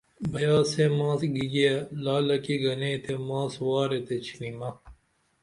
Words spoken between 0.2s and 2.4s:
بیاسے ماس گیاگے، لعل